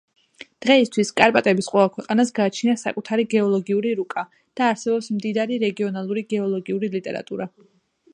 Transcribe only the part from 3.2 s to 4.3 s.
გეოლოგიური რუკა